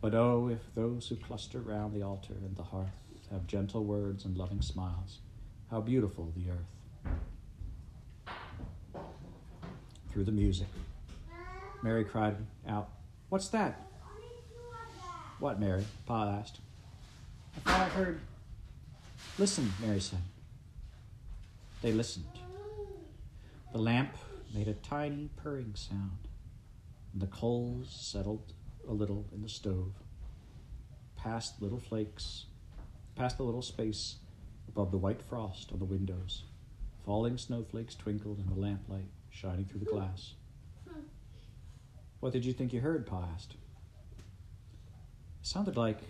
But 0.00 0.14
oh, 0.14 0.48
if 0.48 0.74
those 0.74 1.08
who 1.08 1.16
cluster 1.16 1.60
round 1.60 1.94
the 1.94 2.02
altar 2.02 2.34
and 2.34 2.56
the 2.56 2.62
hearth 2.62 2.88
have 3.30 3.46
gentle 3.46 3.84
words 3.84 4.24
and 4.24 4.36
loving 4.36 4.62
smiles, 4.62 5.18
how 5.70 5.80
beautiful 5.80 6.32
the 6.36 6.50
earth. 6.50 6.74
Through 10.10 10.24
the 10.24 10.32
music, 10.32 10.68
Mary 11.82 12.04
cried 12.04 12.36
out, 12.66 12.90
What's 13.28 13.48
that? 13.48 13.82
What, 15.38 15.60
Mary? 15.60 15.84
Pa 16.06 16.38
asked. 16.38 16.58
I 17.56 17.70
thought 17.70 17.80
I 17.80 17.88
heard. 17.90 18.20
Listen, 19.38 19.72
Mary 19.80 20.00
said. 20.00 20.18
They 21.80 21.92
listened. 21.92 22.26
The 23.72 23.78
lamp 23.78 24.16
made 24.52 24.66
a 24.66 24.74
tiny 24.74 25.30
purring 25.36 25.74
sound, 25.76 26.26
and 27.12 27.22
the 27.22 27.28
coals 27.28 27.88
settled 27.88 28.52
a 28.88 28.92
little 28.92 29.26
in 29.32 29.42
the 29.42 29.48
stove, 29.48 29.92
past 31.14 31.62
little 31.62 31.78
flakes, 31.78 32.46
past 33.14 33.36
the 33.36 33.44
little 33.44 33.62
space 33.62 34.16
above 34.66 34.90
the 34.90 34.98
white 34.98 35.22
frost 35.22 35.70
on 35.70 35.78
the 35.78 35.84
windows. 35.84 36.42
Falling 37.04 37.38
snowflakes 37.38 37.94
twinkled 37.94 38.40
in 38.40 38.46
the 38.46 38.60
lamplight 38.60 39.06
shining 39.30 39.66
through 39.66 39.80
the 39.80 39.86
glass. 39.86 40.34
What 42.18 42.32
did 42.32 42.44
you 42.44 42.52
think 42.52 42.72
you 42.72 42.80
heard? 42.80 43.06
Pa 43.06 43.28
asked. 43.32 43.54
It 45.40 45.46
sounded 45.46 45.76
like. 45.76 46.00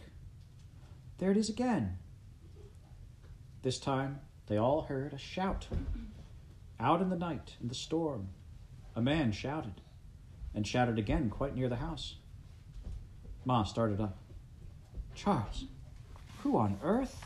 There 1.19 1.31
it 1.31 1.37
is 1.37 1.51
again. 1.51 1.99
This 3.62 3.81
time 3.81 4.21
they 4.47 4.57
all 4.57 4.83
heard 4.83 5.12
a 5.12 5.19
shout. 5.19 5.67
Out 6.79 7.03
in 7.03 7.11
the 7.11 7.17
night, 7.17 7.57
in 7.61 7.67
the 7.67 7.75
storm, 7.75 8.29
a 8.95 9.03
man 9.03 9.33
shouted, 9.33 9.81
and 10.55 10.65
shouted 10.65 10.97
again 10.97 11.29
quite 11.29 11.57
near 11.57 11.69
the 11.69 11.77
house. 11.77 12.17
Ma 13.45 13.65
started 13.65 14.00
up. 14.00 14.17
Charles, 15.17 15.65
who 16.43 16.57
on 16.57 16.79
earth? 16.85 17.21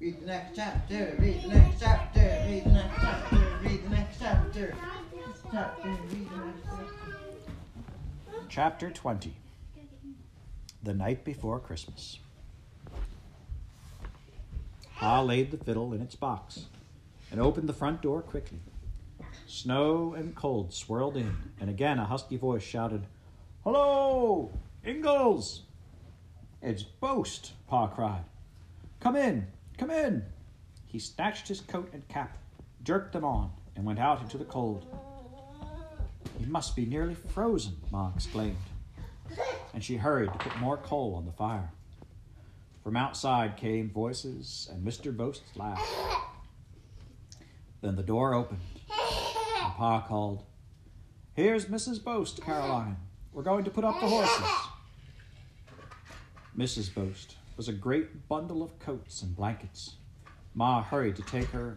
Read 0.00 0.20
the 0.20 0.26
next 0.26 0.56
chapter, 0.56 1.14
read 1.20 1.42
the 1.42 1.48
next 1.48 1.80
chapter, 1.80 2.44
read 2.48 2.64
the 2.64 2.70
next 2.70 3.00
chapter, 3.00 3.36
read 3.62 3.84
the 3.84 3.90
next 3.90 4.18
chapter. 4.18 4.74
Chapter, 5.52 5.88
read 5.88 6.28
the 6.30 6.36
next 6.44 6.62
chapter. 6.64 7.16
Chapter 8.48 8.90
20 8.90 9.34
The 10.82 10.94
Night 10.94 11.24
Before 11.24 11.60
Christmas. 11.60 12.18
Pa 14.94 15.20
laid 15.20 15.50
the 15.50 15.58
fiddle 15.58 15.92
in 15.92 16.00
its 16.00 16.14
box 16.14 16.66
and 17.30 17.38
opened 17.38 17.68
the 17.68 17.74
front 17.74 18.00
door 18.00 18.22
quickly. 18.22 18.60
Snow 19.46 20.14
and 20.14 20.34
cold 20.34 20.72
swirled 20.72 21.18
in, 21.18 21.36
and 21.60 21.68
again 21.68 21.98
a 21.98 22.06
husky 22.06 22.38
voice 22.38 22.62
shouted, 22.62 23.06
Hello, 23.62 24.52
Ingalls! 24.82 25.64
It's 26.62 26.82
Boast, 26.82 27.52
Pa 27.66 27.88
cried. 27.88 28.24
Come 29.00 29.16
in, 29.16 29.48
come 29.76 29.90
in. 29.90 30.24
He 30.86 30.98
snatched 30.98 31.48
his 31.48 31.60
coat 31.60 31.90
and 31.92 32.08
cap, 32.08 32.38
jerked 32.84 33.12
them 33.12 33.24
on, 33.24 33.52
and 33.76 33.84
went 33.84 33.98
out 33.98 34.22
into 34.22 34.38
the 34.38 34.46
cold. 34.46 34.86
He 36.38 36.46
must 36.46 36.74
be 36.74 36.86
nearly 36.86 37.14
frozen, 37.14 37.76
Ma 37.90 38.12
exclaimed, 38.14 38.56
and 39.72 39.82
she 39.82 39.96
hurried 39.96 40.32
to 40.32 40.38
put 40.38 40.58
more 40.58 40.76
coal 40.76 41.14
on 41.14 41.26
the 41.26 41.32
fire. 41.32 41.72
From 42.82 42.96
outside 42.96 43.56
came 43.56 43.90
voices 43.90 44.68
and 44.72 44.86
Mr. 44.86 45.16
Boast's 45.16 45.56
laugh. 45.56 45.80
Then 47.80 47.96
the 47.96 48.02
door 48.02 48.34
opened, 48.34 48.60
and 48.90 49.72
Pa 49.74 50.04
called, 50.06 50.44
Here's 51.34 51.66
Mrs. 51.66 52.02
Boast, 52.02 52.42
Caroline. 52.42 52.96
We're 53.32 53.42
going 53.42 53.64
to 53.64 53.70
put 53.70 53.84
up 53.84 54.00
the 54.00 54.08
horses. 54.08 54.46
Mrs. 56.56 56.92
Boast 56.92 57.36
was 57.56 57.68
a 57.68 57.72
great 57.72 58.28
bundle 58.28 58.62
of 58.62 58.78
coats 58.78 59.22
and 59.22 59.36
blankets. 59.36 59.96
Ma 60.54 60.82
hurried 60.82 61.16
to 61.16 61.22
take 61.22 61.48
her 61.50 61.76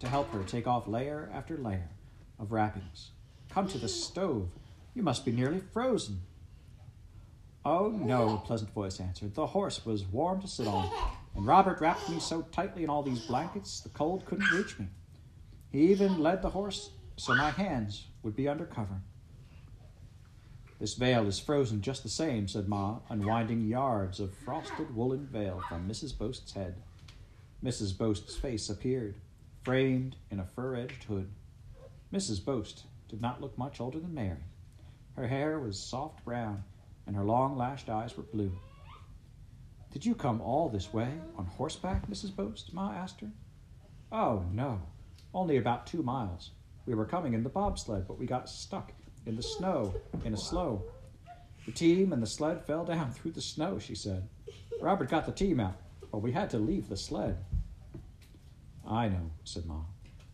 to 0.00 0.08
help 0.08 0.30
her 0.32 0.42
take 0.42 0.66
off 0.66 0.88
layer 0.88 1.30
after 1.32 1.56
layer 1.56 1.88
of 2.38 2.52
wrappings. 2.52 3.10
Come 3.48 3.68
to 3.68 3.78
the 3.78 3.88
stove. 3.88 4.48
You 4.94 5.02
must 5.02 5.24
be 5.24 5.32
nearly 5.32 5.60
frozen. 5.72 6.22
Oh, 7.66 7.88
no, 7.88 8.34
a 8.34 8.38
pleasant 8.38 8.70
voice 8.72 9.00
answered. 9.00 9.34
The 9.34 9.46
horse 9.46 9.86
was 9.86 10.04
warm 10.04 10.42
to 10.42 10.48
sit 10.48 10.66
on, 10.66 10.90
and 11.34 11.46
Robert 11.46 11.80
wrapped 11.80 12.10
me 12.10 12.20
so 12.20 12.42
tightly 12.52 12.84
in 12.84 12.90
all 12.90 13.02
these 13.02 13.26
blankets 13.26 13.80
the 13.80 13.88
cold 13.88 14.26
couldn't 14.26 14.50
reach 14.52 14.78
me. 14.78 14.86
He 15.72 15.90
even 15.90 16.20
led 16.20 16.42
the 16.42 16.50
horse 16.50 16.90
so 17.16 17.34
my 17.34 17.50
hands 17.50 18.06
would 18.22 18.36
be 18.36 18.48
under 18.48 18.66
cover. 18.66 19.00
This 20.78 20.94
veil 20.94 21.26
is 21.26 21.38
frozen 21.38 21.80
just 21.80 22.02
the 22.02 22.10
same, 22.10 22.48
said 22.48 22.68
Ma, 22.68 22.98
unwinding 23.08 23.66
yards 23.66 24.20
of 24.20 24.34
frosted 24.34 24.94
woolen 24.94 25.26
veil 25.26 25.62
from 25.66 25.88
Mrs. 25.88 26.16
Boast's 26.16 26.52
head. 26.52 26.74
Mrs. 27.64 27.96
Boast's 27.96 28.36
face 28.36 28.68
appeared, 28.68 29.14
framed 29.62 30.16
in 30.30 30.38
a 30.38 30.44
fur 30.44 30.74
edged 30.74 31.04
hood. 31.04 31.30
Mrs. 32.12 32.44
Boast 32.44 32.84
did 33.08 33.22
not 33.22 33.40
look 33.40 33.56
much 33.56 33.80
older 33.80 33.98
than 33.98 34.12
Mary. 34.12 34.44
Her 35.16 35.28
hair 35.28 35.58
was 35.58 35.78
soft 35.78 36.22
brown, 36.24 36.64
and 37.06 37.16
her 37.16 37.24
long 37.24 37.56
lashed 37.56 37.88
eyes 37.88 38.16
were 38.16 38.22
blue. 38.22 38.52
Did 39.92 40.04
you 40.04 40.14
come 40.14 40.40
all 40.40 40.68
this 40.68 40.92
way 40.92 41.08
on 41.36 41.46
horseback, 41.46 42.08
Mrs. 42.08 42.34
Boast? 42.34 42.74
Ma 42.74 42.92
asked 42.92 43.20
her. 43.20 43.30
Oh, 44.10 44.44
no, 44.52 44.80
only 45.32 45.56
about 45.56 45.86
two 45.86 46.02
miles. 46.02 46.50
We 46.86 46.94
were 46.94 47.06
coming 47.06 47.34
in 47.34 47.42
the 47.42 47.48
bobsled, 47.48 48.06
but 48.06 48.18
we 48.18 48.26
got 48.26 48.48
stuck 48.48 48.92
in 49.26 49.36
the 49.36 49.42
snow 49.42 49.94
in 50.24 50.34
a 50.34 50.36
slough. 50.36 50.82
The 51.66 51.72
team 51.72 52.12
and 52.12 52.22
the 52.22 52.26
sled 52.26 52.64
fell 52.64 52.84
down 52.84 53.12
through 53.12 53.32
the 53.32 53.40
snow, 53.40 53.78
she 53.78 53.94
said. 53.94 54.28
Robert 54.80 55.08
got 55.08 55.26
the 55.26 55.32
team 55.32 55.60
out, 55.60 55.76
but 56.12 56.18
we 56.18 56.32
had 56.32 56.50
to 56.50 56.58
leave 56.58 56.88
the 56.88 56.96
sled. 56.96 57.38
I 58.86 59.08
know, 59.08 59.30
said 59.44 59.64
Ma. 59.64 59.80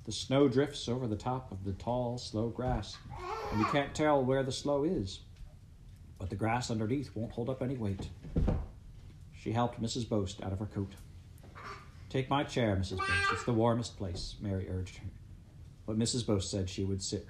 The 0.05 0.13
snow 0.13 0.49
drifts 0.49 0.89
over 0.89 1.07
the 1.07 1.17
top 1.17 1.53
of 1.53 1.65
the 1.65 1.73
tall, 1.75 2.19
slough 2.19 2.55
grass, 2.55 2.97
and 3.53 3.61
you 3.61 3.67
can't 3.67 3.95
tell 3.95 4.25
where 4.25 4.43
the 4.43 4.51
slough 4.51 4.87
is. 4.87 5.21
But 6.21 6.31
the 6.31 6.37
grass 6.37 6.71
underneath 6.71 7.11
won't 7.17 7.33
hold 7.33 7.49
up 7.49 7.63
any 7.63 7.77
weight. 7.77 8.11
She 9.33 9.53
helped 9.53 9.83
Mrs. 9.83 10.09
Boast 10.09 10.43
out 10.43 10.53
of 10.53 10.59
her 10.59 10.67
coat. 10.67 10.93
Take 12.11 12.29
my 12.29 12.45
chair, 12.45 12.77
Mrs. 12.77 12.99
Boast. 12.99 13.33
It's 13.33 13.45
the 13.45 13.55
warmest 13.55 13.97
place, 13.97 14.37
Mary 14.41 14.69
urged 14.69 14.99
her. 14.99 15.07
But 15.87 15.99
Mrs. 15.99 16.27
Boast 16.27 16.51
said 16.51 16.69
she 16.69 16.85
would 16.85 17.03
sit 17.03 17.27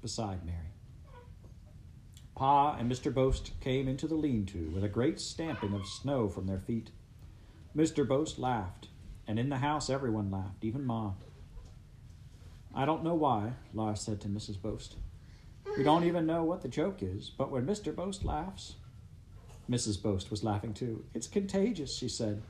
beside 0.00 0.46
Mary. 0.46 0.72
Pa 2.34 2.76
and 2.76 2.90
Mr. 2.90 3.12
Boast 3.12 3.52
came 3.60 3.86
into 3.86 4.08
the 4.08 4.14
lean 4.14 4.46
to 4.46 4.70
with 4.70 4.82
a 4.82 4.88
great 4.88 5.20
stamping 5.20 5.74
of 5.74 5.86
snow 5.86 6.26
from 6.26 6.46
their 6.46 6.58
feet. 6.58 6.90
Mr. 7.76 8.08
Boast 8.08 8.38
laughed, 8.38 8.88
and 9.28 9.38
in 9.38 9.50
the 9.50 9.58
house 9.58 9.90
everyone 9.90 10.30
laughed, 10.30 10.64
even 10.64 10.86
Ma. 10.86 11.12
I 12.74 12.86
don't 12.86 13.04
know 13.04 13.14
why, 13.14 13.52
Laura 13.74 13.96
said 13.96 14.22
to 14.22 14.28
Mrs. 14.28 14.60
Boast. 14.60 14.96
We 15.76 15.84
don't 15.84 16.04
even 16.04 16.26
know 16.26 16.44
what 16.44 16.62
the 16.62 16.68
joke 16.68 17.02
is, 17.02 17.30
but 17.30 17.50
when 17.50 17.66
Mr. 17.66 17.94
Boast 17.94 18.24
laughs. 18.24 18.74
Mrs. 19.70 20.02
Boast 20.02 20.30
was 20.30 20.42
laughing 20.42 20.74
too. 20.74 21.04
It's 21.14 21.28
contagious, 21.28 21.96
she 21.96 22.08
said. 22.08 22.42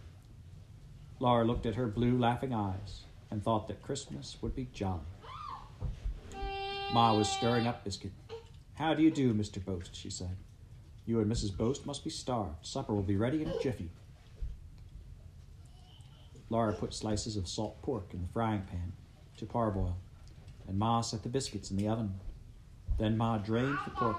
Laura 1.19 1.45
looked 1.45 1.67
at 1.67 1.75
her 1.75 1.87
blue, 1.87 2.19
laughing 2.19 2.55
eyes 2.55 3.03
and 3.31 3.45
thought 3.45 3.69
that 3.69 3.83
Christmas 3.83 4.39
would 4.41 4.57
be 4.57 4.69
jolly. 4.73 5.01
Ma 6.93 7.15
was 7.15 7.29
stirring 7.29 7.67
up 7.67 7.85
biscuit. 7.85 8.13
How 8.75 8.95
do 8.95 9.03
you 9.03 9.11
do, 9.11 9.35
Mr. 9.35 9.63
Boast? 9.65 9.95
she 9.95 10.11
said. 10.11 10.37
You 11.05 11.21
and 11.21 11.31
Mrs. 11.31 11.57
Boast 11.57 11.87
must 11.87 12.03
be 12.03 12.11
starved. 12.11 12.65
Supper 12.67 12.95
will 12.95 13.03
be 13.03 13.17
ready 13.17 13.43
in 13.43 13.49
a 13.49 13.61
jiffy. 13.61 13.91
Laura 16.49 16.73
put 16.73 16.95
slices 16.95 17.37
of 17.37 17.47
salt 17.47 17.81
pork 17.83 18.09
in 18.13 18.23
the 18.23 18.29
frying 18.29 18.63
pan 18.63 18.93
to 19.37 19.47
parboil, 19.47 19.97
and 20.67 20.79
Ma 20.79 21.01
set 21.01 21.23
the 21.23 21.29
biscuits 21.29 21.71
in 21.71 21.77
the 21.77 21.87
oven. 21.87 22.19
Then 23.01 23.17
Ma 23.17 23.39
drained 23.39 23.79
the 23.87 23.93
pork, 23.93 24.19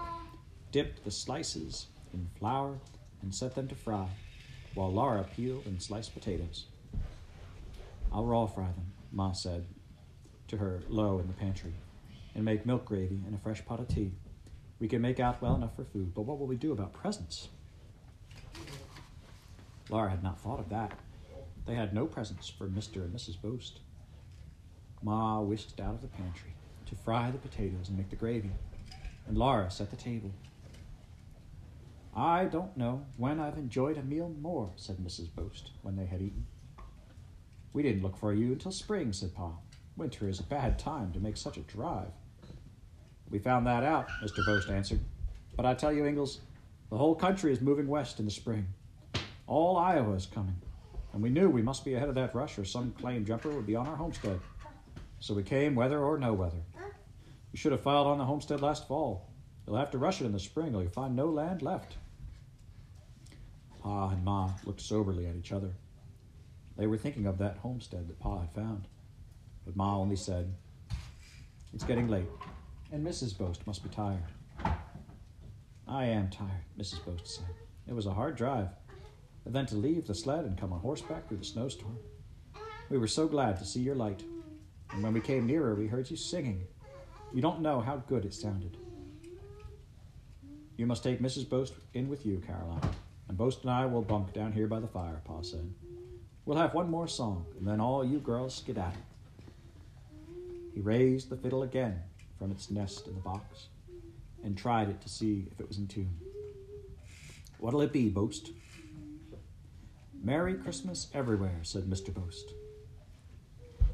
dipped 0.71 1.03
the 1.03 1.11
slices 1.11 1.85
in 2.13 2.27
flour, 2.39 2.79
and 3.21 3.33
set 3.33 3.53
them 3.53 3.67
to 3.67 3.75
fry, 3.75 4.07
while 4.73 4.91
Laura 4.91 5.23
peeled 5.23 5.67
and 5.67 5.79
sliced 5.79 6.15
potatoes. 6.15 6.65
I'll 8.11 8.25
raw 8.25 8.47
fry 8.47 8.71
them, 8.71 8.91
Ma 9.11 9.33
said 9.33 9.67
to 10.47 10.57
her 10.57 10.81
low 10.89 11.19
in 11.19 11.27
the 11.27 11.33
pantry. 11.33 11.75
and 12.33 12.43
make 12.43 12.65
milk 12.65 12.85
gravy 12.85 13.21
and 13.27 13.35
a 13.35 13.37
fresh 13.37 13.63
pot 13.65 13.79
of 13.79 13.87
tea. 13.87 14.13
We 14.79 14.87
can 14.87 15.01
make 15.01 15.19
out 15.19 15.41
well 15.41 15.53
enough 15.53 15.75
for 15.75 15.83
food, 15.83 16.15
but 16.15 16.21
what 16.21 16.39
will 16.39 16.47
we 16.47 16.55
do 16.55 16.71
about 16.71 16.93
presents? 16.93 17.49
Laura 19.89 20.09
had 20.09 20.23
not 20.23 20.39
thought 20.39 20.59
of 20.59 20.69
that. 20.69 20.97
They 21.67 21.75
had 21.75 21.93
no 21.93 22.07
presents 22.07 22.49
for 22.49 22.67
Mr. 22.67 23.03
and 23.03 23.13
Mrs. 23.13 23.39
Boast. 23.39 23.81
Ma 25.03 25.39
whisked 25.39 25.79
out 25.79 25.93
of 25.93 26.01
the 26.01 26.07
pantry 26.07 26.55
to 26.87 26.95
fry 26.95 27.29
the 27.29 27.37
potatoes 27.37 27.89
and 27.89 27.97
make 27.97 28.09
the 28.09 28.15
gravy, 28.15 28.51
and 29.31 29.37
Laura 29.37 29.71
set 29.71 29.89
the 29.89 29.95
table. 29.95 30.29
I 32.13 32.43
don't 32.43 32.75
know 32.75 33.05
when 33.15 33.39
I've 33.39 33.57
enjoyed 33.57 33.97
a 33.97 34.03
meal 34.03 34.35
more, 34.41 34.71
said 34.75 34.97
Mrs. 34.97 35.33
Boast 35.33 35.71
when 35.83 35.95
they 35.95 36.05
had 36.05 36.21
eaten. 36.21 36.45
We 37.71 37.81
didn't 37.81 38.03
look 38.03 38.17
for 38.17 38.33
you 38.33 38.51
until 38.51 38.73
spring, 38.73 39.13
said 39.13 39.33
Pa. 39.33 39.51
Winter 39.95 40.27
is 40.27 40.41
a 40.41 40.43
bad 40.43 40.77
time 40.77 41.13
to 41.13 41.21
make 41.21 41.37
such 41.37 41.55
a 41.55 41.61
drive. 41.61 42.11
We 43.29 43.39
found 43.39 43.65
that 43.67 43.85
out, 43.85 44.09
Mr. 44.21 44.45
Boast 44.45 44.69
answered. 44.69 44.99
But 45.55 45.65
I 45.65 45.75
tell 45.75 45.93
you, 45.93 46.05
Ingalls, 46.05 46.41
the 46.89 46.97
whole 46.97 47.15
country 47.15 47.53
is 47.53 47.61
moving 47.61 47.87
west 47.87 48.19
in 48.19 48.25
the 48.25 48.31
spring. 48.31 48.67
All 49.47 49.77
Iowa 49.77 50.13
is 50.15 50.25
coming. 50.25 50.57
And 51.13 51.23
we 51.23 51.29
knew 51.29 51.49
we 51.49 51.61
must 51.61 51.85
be 51.85 51.93
ahead 51.93 52.09
of 52.09 52.15
that 52.15 52.35
rush 52.35 52.59
or 52.59 52.65
some 52.65 52.91
claim 52.99 53.23
jumper 53.23 53.51
would 53.51 53.65
be 53.65 53.77
on 53.77 53.87
our 53.87 53.95
homestead. 53.95 54.41
So 55.21 55.33
we 55.33 55.43
came, 55.43 55.73
weather 55.73 55.99
or 56.03 56.17
no 56.17 56.33
weather. 56.33 56.63
You 57.51 57.57
should 57.57 57.71
have 57.71 57.81
filed 57.81 58.07
on 58.07 58.17
the 58.17 58.25
homestead 58.25 58.61
last 58.61 58.87
fall. 58.87 59.29
You'll 59.65 59.77
have 59.77 59.91
to 59.91 59.97
rush 59.97 60.21
it 60.21 60.25
in 60.25 60.31
the 60.31 60.39
spring 60.39 60.73
or 60.75 60.81
you'll 60.81 60.91
find 60.91 61.15
no 61.15 61.27
land 61.27 61.61
left. 61.61 61.97
Pa 63.81 64.09
and 64.09 64.23
Ma 64.23 64.51
looked 64.65 64.81
soberly 64.81 65.27
at 65.27 65.35
each 65.35 65.51
other. 65.51 65.71
They 66.77 66.87
were 66.87 66.97
thinking 66.97 67.25
of 67.25 67.37
that 67.39 67.57
homestead 67.57 68.07
that 68.07 68.19
Pa 68.19 68.41
had 68.41 68.53
found. 68.53 68.87
But 69.65 69.75
Ma 69.75 69.97
only 69.97 70.15
said, 70.15 70.53
It's 71.73 71.83
getting 71.83 72.07
late, 72.07 72.29
and 72.91 73.05
Mrs. 73.05 73.37
Boast 73.37 73.65
must 73.67 73.83
be 73.83 73.89
tired. 73.89 74.23
I 75.87 76.05
am 76.05 76.29
tired, 76.29 76.63
Mrs. 76.79 77.03
Boast 77.05 77.27
said. 77.27 77.55
It 77.87 77.93
was 77.93 78.05
a 78.05 78.13
hard 78.13 78.35
drive, 78.35 78.69
and 79.45 79.53
then 79.53 79.65
to 79.67 79.75
leave 79.75 80.07
the 80.07 80.15
sled 80.15 80.45
and 80.45 80.57
come 80.57 80.71
on 80.71 80.79
horseback 80.79 81.27
through 81.27 81.37
the 81.37 81.45
snowstorm. 81.45 81.97
We 82.89 82.97
were 82.97 83.07
so 83.07 83.27
glad 83.27 83.57
to 83.59 83.65
see 83.65 83.81
your 83.81 83.95
light, 83.95 84.23
and 84.91 85.03
when 85.03 85.13
we 85.13 85.21
came 85.21 85.45
nearer, 85.45 85.75
we 85.75 85.87
heard 85.87 86.09
you 86.09 86.17
singing. 86.17 86.65
You 87.33 87.41
don't 87.41 87.61
know 87.61 87.79
how 87.79 87.97
good 88.07 88.25
it 88.25 88.33
sounded. 88.33 88.77
You 90.77 90.85
must 90.85 91.03
take 91.03 91.21
Mrs. 91.21 91.47
Boast 91.47 91.73
in 91.93 92.09
with 92.09 92.25
you, 92.25 92.41
Caroline, 92.45 92.81
and 93.27 93.37
Boast 93.37 93.61
and 93.61 93.71
I 93.71 93.85
will 93.85 94.01
bunk 94.01 94.33
down 94.33 94.51
here 94.51 94.67
by 94.67 94.79
the 94.79 94.87
fire, 94.87 95.21
Pa 95.23 95.41
said. 95.41 95.73
We'll 96.45 96.57
have 96.57 96.73
one 96.73 96.89
more 96.89 97.07
song, 97.07 97.45
and 97.57 97.67
then 97.67 97.79
all 97.79 98.03
you 98.03 98.19
girls 98.19 98.55
skedaddle. 98.55 98.99
He 100.73 100.81
raised 100.81 101.29
the 101.29 101.37
fiddle 101.37 101.63
again 101.63 102.01
from 102.37 102.51
its 102.51 102.71
nest 102.71 103.07
in 103.07 103.13
the 103.13 103.21
box 103.21 103.67
and 104.43 104.57
tried 104.57 104.89
it 104.89 104.99
to 105.01 105.09
see 105.09 105.47
if 105.51 105.59
it 105.59 105.67
was 105.67 105.77
in 105.77 105.87
tune. 105.87 106.17
What'll 107.59 107.81
it 107.81 107.93
be, 107.93 108.09
Boast? 108.09 108.51
Merry 110.23 110.55
Christmas 110.55 111.07
everywhere, 111.13 111.59
said 111.61 111.83
Mr. 111.83 112.13
Boast. 112.13 112.53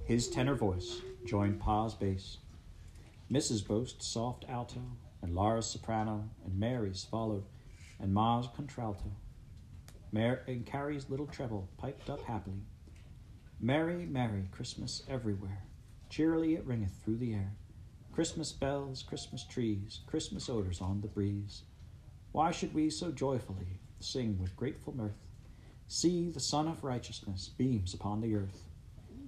His 0.06 0.30
tenor 0.30 0.56
voice 0.56 1.02
joined 1.26 1.60
Pa's 1.60 1.94
bass. 1.94 2.38
Mrs. 3.32 3.68
Boast's 3.68 4.08
soft 4.08 4.46
alto, 4.48 4.82
and 5.22 5.36
Laura's 5.36 5.66
soprano, 5.66 6.30
and 6.46 6.58
Mary's 6.58 7.04
followed, 7.04 7.44
and 8.00 8.14
Ma's 8.14 8.48
contralto. 8.56 9.12
Mary 10.14 10.40
and 10.48 10.66
Carrie's 10.66 11.10
little 11.10 11.28
treble 11.28 11.68
piped 11.78 12.10
up 12.10 12.22
happily. 12.24 12.62
Merry, 13.60 14.06
merry 14.06 14.48
Christmas 14.52 15.04
everywhere. 15.10 15.64
Cheerily 16.10 16.56
it 16.56 16.66
ringeth 16.66 16.94
through 17.04 17.18
the 17.18 17.34
air. 17.34 17.52
Christmas 18.14 18.54
bells, 18.54 19.04
Christmas 19.04 19.44
trees, 19.44 20.00
Christmas 20.08 20.50
odors 20.50 20.80
on 20.80 21.02
the 21.02 21.08
breeze. 21.08 21.64
Why 22.32 22.52
should 22.52 22.74
we 22.74 22.90
so 22.90 23.12
joyfully 23.12 23.80
sing 24.00 24.40
with 24.40 24.56
grateful 24.56 24.96
mirth? 24.96 25.28
See, 25.90 26.30
the 26.30 26.40
Sun 26.40 26.68
of 26.68 26.84
Righteousness 26.84 27.50
beams 27.58 27.94
upon 27.94 28.22
the 28.22 28.36
earth. 28.36 28.64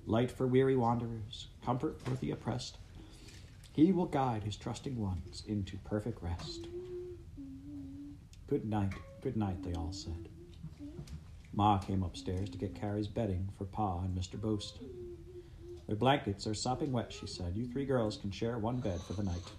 Light 0.05 0.31
for 0.31 0.47
weary 0.47 0.75
wanderers, 0.75 1.47
comfort 1.65 1.99
for 2.01 2.12
the 2.12 2.31
oppressed. 2.31 2.77
He 3.79 3.93
will 3.93 4.07
guide 4.07 4.43
his 4.43 4.57
trusting 4.57 4.99
ones 4.99 5.43
into 5.47 5.77
perfect 5.77 6.21
rest. 6.21 6.67
Good 8.49 8.65
night, 8.65 8.91
good 9.21 9.37
night, 9.37 9.63
they 9.63 9.71
all 9.71 9.93
said. 9.93 10.27
Ma 11.53 11.77
came 11.77 12.03
upstairs 12.03 12.49
to 12.49 12.57
get 12.57 12.75
Carrie's 12.75 13.07
bedding 13.07 13.47
for 13.57 13.63
Pa 13.63 13.99
and 13.99 14.13
Mr. 14.13 14.35
Boast. 14.37 14.79
Their 15.87 15.95
blankets 15.95 16.45
are 16.45 16.53
sopping 16.53 16.91
wet, 16.91 17.13
she 17.13 17.25
said. 17.25 17.55
You 17.55 17.67
three 17.67 17.85
girls 17.85 18.17
can 18.17 18.31
share 18.31 18.57
one 18.57 18.81
bed 18.81 18.99
for 18.99 19.13
the 19.13 19.23
night. 19.23 19.49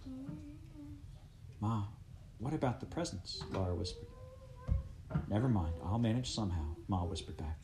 Ma, 1.60 1.84
what 2.40 2.52
about 2.52 2.80
the 2.80 2.86
presents? 2.86 3.42
Laura 3.52 3.74
whispered. 3.74 4.08
Never 5.30 5.48
mind, 5.48 5.72
I'll 5.82 5.98
manage 5.98 6.30
somehow, 6.30 6.66
Ma 6.88 7.04
whispered 7.04 7.38
back. 7.38 7.56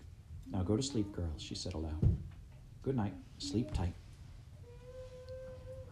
Now 0.50 0.62
go 0.62 0.74
to 0.74 0.82
sleep, 0.82 1.12
girls, 1.12 1.42
she 1.42 1.54
said 1.54 1.74
aloud. 1.74 2.16
Good 2.82 2.96
night, 2.96 3.12
sleep 3.36 3.74
tight. 3.74 3.92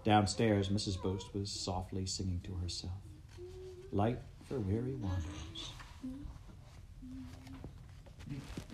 Downstairs, 0.04 0.68
Mrs. 0.68 1.02
Boast 1.02 1.34
was 1.34 1.50
softly 1.50 2.04
singing 2.04 2.40
to 2.44 2.54
herself. 2.56 2.92
Light 3.90 4.18
for 4.46 4.60
weary 4.60 4.94
wanderers. 4.96 5.72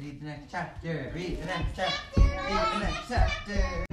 Read 0.00 0.20
the 0.20 0.24
next 0.26 0.50
chapter. 0.50 1.12
Read 1.14 1.40
the 1.40 1.46
next 1.46 1.76
chapter. 1.76 2.20
Read 2.20 2.72
the 2.72 2.78
next 2.80 3.08
chapter. 3.08 3.89